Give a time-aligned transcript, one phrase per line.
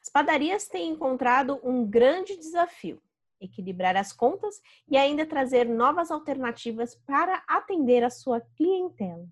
[0.00, 3.02] As padarias têm encontrado um grande desafio:
[3.40, 9.26] equilibrar as contas e ainda trazer novas alternativas para atender a sua clientela.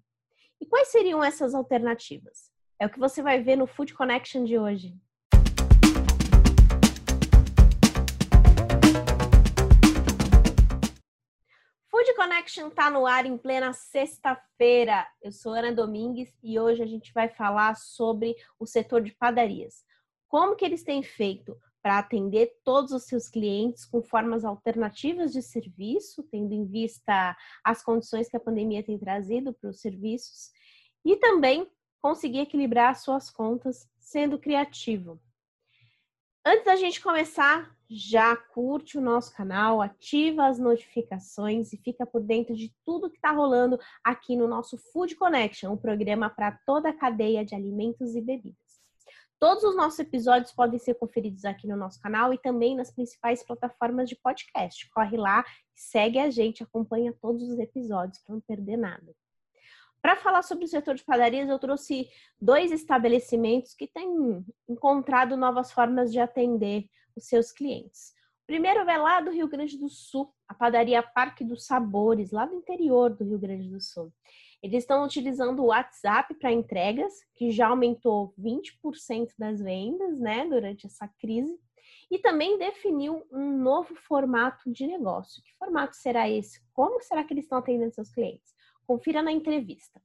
[0.60, 2.50] E quais seriam essas alternativas?
[2.79, 4.94] É o que você vai ver no Food Connection de hoje.
[11.88, 15.06] Food Connection está no ar em plena sexta-feira.
[15.22, 19.85] Eu sou Ana Domingues e hoje a gente vai falar sobre o setor de padarias.
[20.29, 25.41] Como que eles têm feito para atender todos os seus clientes com formas alternativas de
[25.41, 30.50] serviço, tendo em vista as condições que a pandemia tem trazido para os serviços,
[31.05, 31.70] e também
[32.02, 35.20] conseguir equilibrar suas contas sendo criativo.
[36.45, 42.20] Antes da gente começar, já curte o nosso canal, ativa as notificações e fica por
[42.20, 46.88] dentro de tudo que está rolando aqui no nosso Food Connection, um programa para toda
[46.88, 48.66] a cadeia de alimentos e bebidas.
[49.38, 53.42] Todos os nossos episódios podem ser conferidos aqui no nosso canal e também nas principais
[53.42, 54.88] plataformas de podcast.
[54.91, 59.14] Corre lá, segue a gente, acompanha todos os episódios para não perder nada.
[60.00, 62.08] Para falar sobre o setor de padarias, eu trouxe
[62.41, 68.14] dois estabelecimentos que têm encontrado novas formas de atender os seus clientes.
[68.44, 72.46] O primeiro é lá do Rio Grande do Sul, a padaria Parque dos Sabores, lá
[72.46, 74.12] do interior do Rio Grande do Sul.
[74.62, 80.86] Eles estão utilizando o WhatsApp para entregas, que já aumentou 20% das vendas, né, durante
[80.86, 81.60] essa crise,
[82.10, 85.42] e também definiu um novo formato de negócio.
[85.42, 86.60] Que formato será esse?
[86.72, 88.54] Como será que eles estão atendendo seus clientes?
[88.86, 90.00] Confira na entrevista.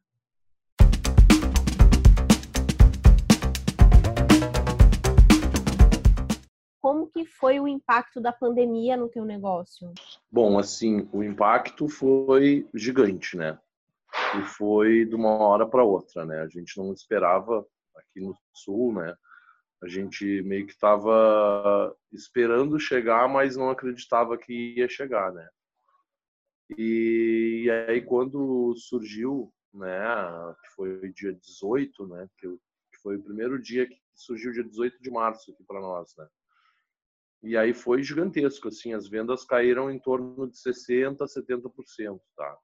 [6.82, 9.94] Como que foi o impacto da pandemia no teu negócio?
[10.30, 13.58] Bom, assim, o impacto foi gigante, né?
[14.38, 16.42] E foi de uma hora para outra, né?
[16.42, 19.16] A gente não esperava aqui no sul, né?
[19.82, 25.48] A gente meio que estava esperando chegar, mas não acreditava que ia chegar, né?
[26.78, 30.00] E, aí quando surgiu, né,
[30.64, 32.48] que foi dia 18, né, que,
[33.02, 36.28] foi o primeiro dia que surgiu dia 18 de março aqui para nós, né?
[37.42, 42.58] E aí foi gigantesco, assim, as vendas caíram em torno de 60, 70%, tá?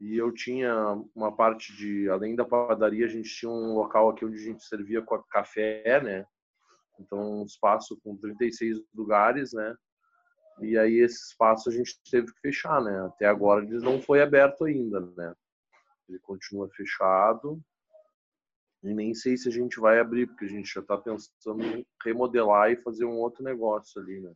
[0.00, 0.74] E eu tinha
[1.14, 4.64] uma parte de, além da padaria, a gente tinha um local aqui onde a gente
[4.64, 6.26] servia com café, né?
[6.98, 9.76] Então, um espaço com 36 lugares, né?
[10.62, 13.06] E aí esse espaço a gente teve que fechar, né?
[13.06, 15.34] Até agora ele não foi aberto ainda, né?
[16.08, 17.60] Ele continua fechado.
[18.82, 21.86] E nem sei se a gente vai abrir, porque a gente já está pensando em
[22.02, 24.32] remodelar e fazer um outro negócio ali, né?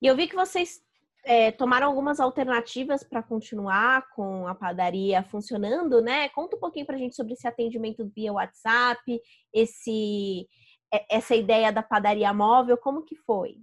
[0.00, 0.84] E eu vi que vocês
[1.24, 6.28] é, tomaram algumas alternativas para continuar com a padaria funcionando, né?
[6.28, 9.20] Conta um pouquinho para a gente sobre esse atendimento via WhatsApp,
[9.52, 10.46] esse,
[10.92, 13.56] é, essa ideia da padaria móvel, como que foi?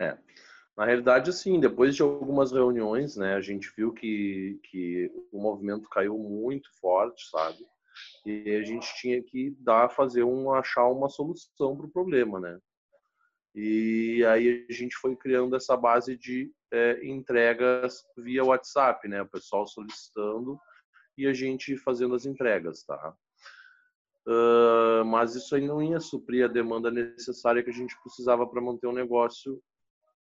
[0.00, 0.16] É.
[0.76, 5.88] Na realidade, assim, depois de algumas reuniões, né, a gente viu que, que o movimento
[5.88, 7.66] caiu muito forte, sabe?
[8.26, 12.58] E a gente tinha que dar, fazer um, achar uma solução para o problema, né?
[13.56, 19.22] E aí a gente foi criando essa base de é, entregas via WhatsApp, né?
[19.22, 20.60] O pessoal solicitando
[21.16, 23.16] e a gente fazendo as entregas, tá?
[24.28, 28.60] Uh, mas isso aí não ia suprir a demanda necessária que a gente precisava para
[28.60, 29.62] manter o negócio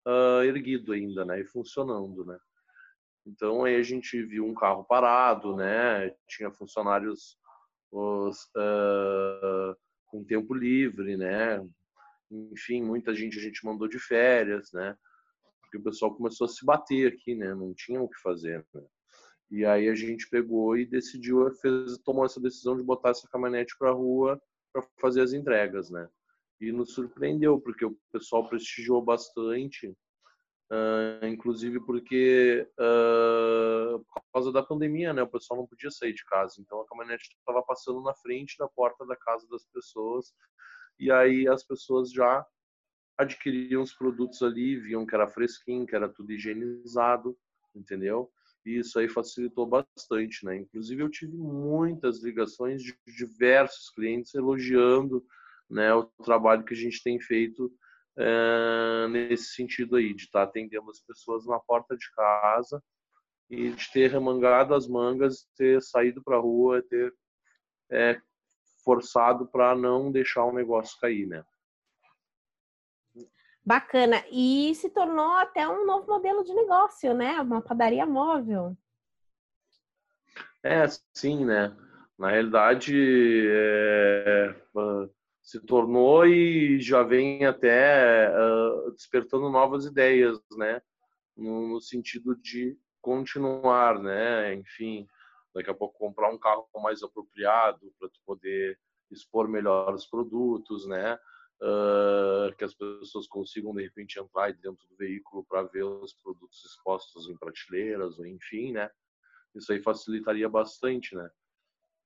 [0.07, 1.39] uh, erguido ainda, né?
[1.39, 2.39] E funcionando, né?
[3.27, 6.15] Então aí a gente viu um carro parado, né?
[6.27, 7.37] Tinha funcionários
[7.91, 11.63] os, uh, com tempo livre, né?
[12.31, 14.95] Enfim, muita gente a gente mandou de férias, né?
[15.61, 17.53] Porque o pessoal começou a se bater aqui, né?
[17.53, 18.65] Não tinha o que fazer.
[18.73, 18.83] Né?
[19.51, 23.75] E aí a gente pegou e decidiu, fez, tomou essa decisão de botar essa caminhonete
[23.77, 24.41] para rua
[24.71, 26.07] para fazer as entregas, né?
[26.61, 29.87] e nos surpreendeu, porque o pessoal prestigiou bastante,
[30.71, 36.25] uh, inclusive porque uh, por causa da pandemia, né, o pessoal não podia sair de
[36.25, 40.33] casa, então a caminhonete estava passando na frente da porta da casa das pessoas,
[40.99, 42.45] e aí as pessoas já
[43.17, 47.37] adquiriam os produtos ali, viam que era fresquinho, que era tudo higienizado,
[47.75, 48.31] entendeu?
[48.65, 50.57] E isso aí facilitou bastante, né?
[50.57, 55.25] Inclusive eu tive muitas ligações de diversos clientes elogiando
[55.69, 57.71] né, o trabalho que a gente tem feito
[58.17, 62.83] é, nesse sentido aí, de estar tá atendendo as pessoas na porta de casa
[63.49, 67.13] e de ter remangado as mangas, ter saído para a rua, ter
[67.91, 68.21] é,
[68.89, 71.45] forçado para não deixar o negócio cair, né?
[73.63, 74.23] Bacana.
[74.31, 77.39] E se tornou até um novo modelo de negócio, né?
[77.39, 78.75] Uma padaria móvel.
[80.63, 81.77] É, sim, né?
[82.17, 82.95] Na realidade,
[83.47, 84.55] é,
[85.43, 90.81] se tornou e já vem até uh, despertando novas ideias, né?
[91.37, 94.55] No, no, sentido de continuar, né?
[94.55, 95.07] Enfim,
[95.59, 98.79] daqui a pouco comprar um carro mais apropriado para tu poder
[99.11, 101.19] expor melhor os produtos, né?
[101.61, 106.63] Uh, que as pessoas consigam de repente entrar dentro do veículo para ver os produtos
[106.63, 108.89] expostos em prateleiras ou enfim, né?
[109.53, 111.29] Isso aí facilitaria bastante, né?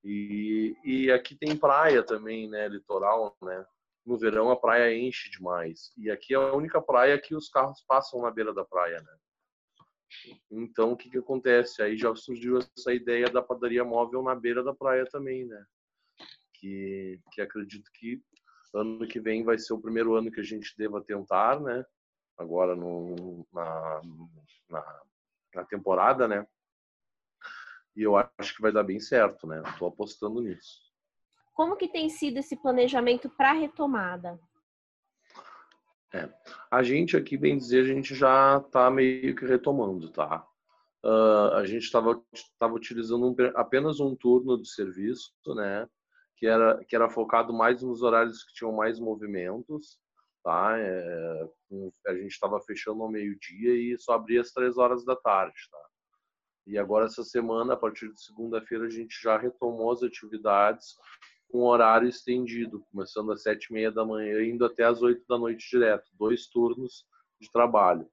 [0.04, 2.68] E, e aqui tem praia também, né?
[2.68, 3.66] Litoral, né?
[4.04, 5.94] No verão a praia enche demais.
[5.96, 9.18] E aqui é a única praia que os carros passam na beira da praia, né?
[10.52, 11.82] Então o que que acontece?
[11.82, 15.66] Aí já surgiu essa ideia da padaria móvel na beira da praia também, né?
[16.54, 18.22] Que, que acredito que
[18.74, 21.86] ano que vem vai ser o primeiro ano que a gente deva tentar, né?
[22.38, 24.02] Agora no, na,
[24.70, 25.02] na,
[25.56, 26.48] na temporada, né?
[27.96, 29.62] e eu acho que vai dar bem certo, né?
[29.68, 30.82] Estou apostando nisso.
[31.54, 34.40] Como que tem sido esse planejamento para retomada?
[36.14, 36.30] É,
[36.70, 40.46] a gente aqui, bem dizer, a gente já está meio que retomando, tá?
[41.04, 42.22] Uh, a gente estava
[42.60, 45.88] tava utilizando um, apenas um turno de serviço, né?
[46.38, 49.98] Que era, que era focado mais nos horários que tinham mais movimentos,
[50.44, 50.78] tá?
[50.78, 51.50] É,
[52.08, 55.80] a gente estava fechando ao meio-dia e só abria às três horas da tarde, tá?
[56.68, 60.96] E agora, essa semana, a partir de segunda-feira, a gente já retomou as atividades
[61.54, 65.38] com horário estendido, começando às sete e meia da manhã indo até às oito da
[65.38, 67.06] noite direto, dois turnos
[67.40, 68.10] de trabalho.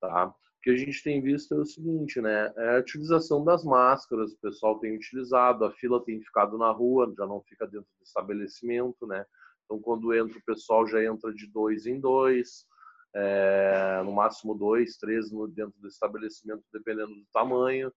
[0.00, 0.26] Tá?
[0.26, 2.52] O que a gente tem visto é o seguinte, né?
[2.56, 7.14] É a utilização das máscaras, o pessoal tem utilizado, a fila tem ficado na rua,
[7.16, 9.24] já não fica dentro do estabelecimento, né?
[9.64, 12.66] Então, quando entra o pessoal, já entra de dois em dois
[13.14, 17.92] é, no máximo dois, três dentro do estabelecimento, dependendo do tamanho.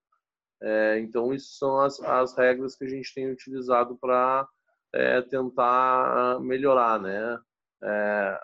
[0.62, 4.48] É, então, isso são as, as regras que a gente tem utilizado para
[4.94, 7.40] é, tentar melhorar, né?
[7.84, 8.40] É,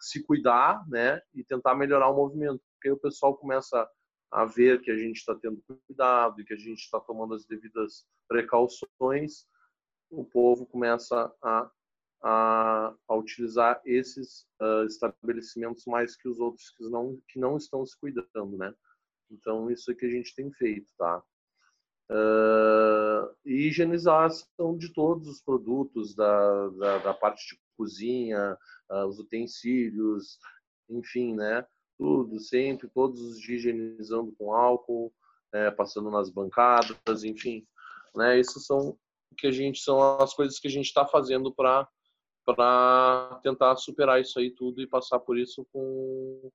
[0.00, 1.20] se cuidar, né?
[1.34, 3.88] E tentar melhorar o movimento, porque o pessoal começa
[4.30, 7.44] a ver que a gente está tendo cuidado e que a gente está tomando as
[7.44, 9.44] devidas precauções,
[10.08, 11.70] o povo começa a
[12.22, 17.84] a, a utilizar esses uh, estabelecimentos mais que os outros que não, que não estão
[17.84, 18.74] se cuidando, né?
[19.30, 21.22] Então, isso é que a gente tem feito, tá?
[22.10, 28.58] Uh, e higienização de todos os produtos, da, da, da parte de cozinha,
[28.90, 30.38] uh, os utensílios,
[30.88, 31.64] enfim, né?
[31.96, 35.12] Tudo, sempre, todos os dias higienizando com álcool,
[35.52, 37.64] é, passando nas bancadas, enfim.
[38.14, 38.40] Né?
[38.40, 38.98] Isso são
[39.36, 41.88] que a gente são as coisas que a gente está fazendo para
[42.44, 46.50] para tentar superar isso aí tudo e passar por isso com,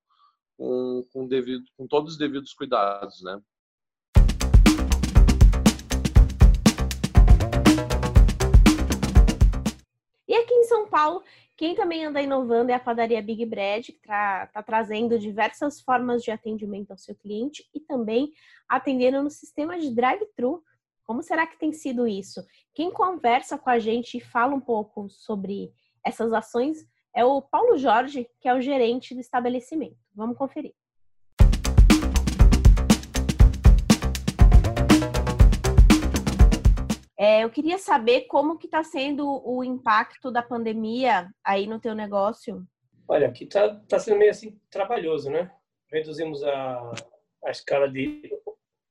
[0.57, 3.39] com, com, devido, com todos os devidos cuidados, né?
[10.75, 11.23] São Paulo,
[11.55, 16.21] quem também anda inovando é a padaria Big Bread, que está tá trazendo diversas formas
[16.21, 18.33] de atendimento ao seu cliente e também
[18.67, 20.61] atendendo no sistema de drive-thru.
[21.05, 22.45] Como será que tem sido isso?
[22.73, 25.71] Quem conversa com a gente e fala um pouco sobre
[26.03, 26.85] essas ações
[27.15, 29.95] é o Paulo Jorge, que é o gerente do estabelecimento.
[30.13, 30.73] Vamos conferir.
[37.25, 41.95] É, eu queria saber como que está sendo o impacto da pandemia aí no teu
[41.95, 42.63] negócio.
[43.07, 45.51] Olha, aqui está tá sendo meio assim trabalhoso, né?
[45.91, 46.91] Reduzimos a,
[47.43, 48.29] a escala de,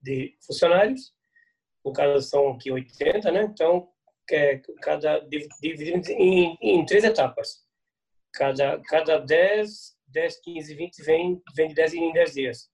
[0.03, 1.15] de funcionários,
[1.85, 3.45] no caso são aqui 80, né?
[3.45, 3.89] Então
[4.29, 7.65] é, cada dividido em, em três etapas.
[8.33, 12.69] Cada cada 10, 10, 15, 20 vem vem de 10 em 10 dias.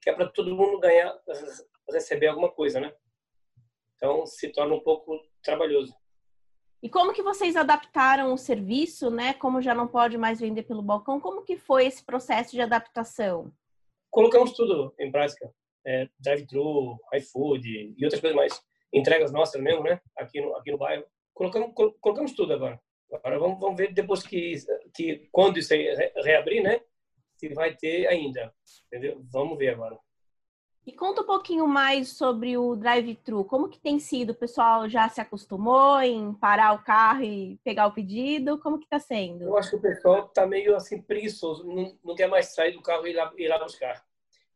[0.00, 1.12] Que é para todo mundo ganhar
[1.90, 2.94] receber alguma coisa, né?
[4.00, 5.94] Então se torna um pouco trabalhoso.
[6.82, 9.34] E como que vocês adaptaram o serviço, né?
[9.34, 13.52] Como já não pode mais vender pelo balcão, como que foi esse processo de adaptação?
[14.10, 15.52] Colocamos tudo em prática.
[15.86, 20.00] É, drive-thru, iFood e outras coisas mais entregas nossas mesmo, né?
[20.16, 21.04] Aqui no, aqui no bairro.
[21.34, 22.80] Colocamos, colocamos tudo agora.
[23.12, 24.54] Agora vamos, vamos ver depois que,
[24.94, 25.74] que quando isso
[26.24, 26.80] reabrir, né?
[27.36, 28.54] Se vai ter ainda,
[28.86, 29.22] entendeu?
[29.30, 29.98] Vamos ver agora.
[30.90, 33.44] E conta um pouquinho mais sobre o drive-thru.
[33.44, 34.30] Como que tem sido?
[34.30, 38.58] O pessoal já se acostumou em parar o carro e pegar o pedido?
[38.58, 39.44] Como que está sendo?
[39.44, 42.82] Eu acho que o pessoal está meio assim preguiçoso, não, não quer mais sair do
[42.82, 44.04] carro e ir lá, ir lá buscar.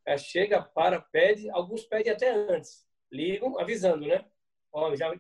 [0.04, 4.24] É, chega, para, pede, alguns pedem até antes ligam avisando, né?
[4.72, 5.16] Ó, já,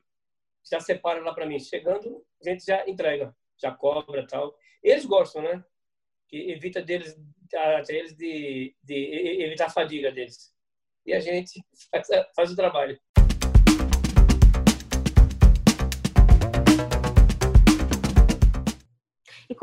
[0.68, 1.60] já separa lá para mim.
[1.60, 4.58] Chegando, a gente já entrega, já cobra tal.
[4.82, 5.64] Eles gostam, né?
[6.26, 7.16] Que evita deles,
[7.54, 10.52] até eles de, de evitar a fadiga deles.
[11.06, 12.98] E a gente faz, faz o trabalho.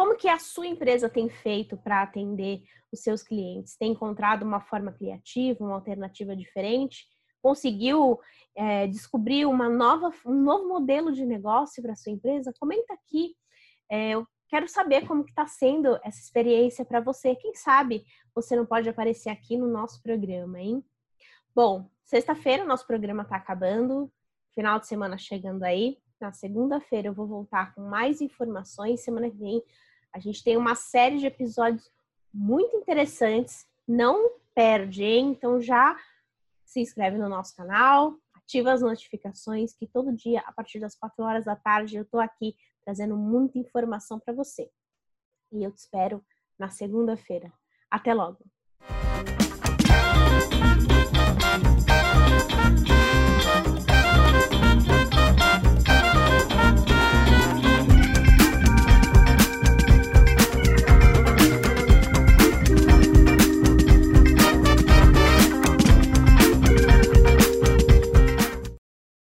[0.01, 3.77] como que a sua empresa tem feito para atender os seus clientes?
[3.77, 7.05] Tem encontrado uma forma criativa, uma alternativa diferente?
[7.39, 8.19] Conseguiu
[8.57, 12.51] é, descobrir uma nova, um novo modelo de negócio para sua empresa?
[12.59, 13.35] Comenta aqui.
[13.91, 17.35] É, eu quero saber como que está sendo essa experiência para você.
[17.35, 20.83] Quem sabe você não pode aparecer aqui no nosso programa, hein?
[21.53, 24.09] Bom, sexta-feira o nosso programa está acabando,
[24.55, 25.97] final de semana chegando aí.
[26.17, 29.01] Na segunda-feira eu vou voltar com mais informações.
[29.01, 29.61] Semana que vem
[30.13, 31.91] a gente tem uma série de episódios
[32.33, 33.67] muito interessantes.
[33.85, 35.31] Não perde, hein?
[35.31, 35.97] Então já
[36.63, 41.21] se inscreve no nosso canal, ativa as notificações, que todo dia, a partir das 4
[41.21, 42.55] horas da tarde, eu tô aqui
[42.85, 44.71] trazendo muita informação para você.
[45.51, 46.23] E eu te espero
[46.57, 47.51] na segunda-feira.
[47.89, 48.39] Até logo!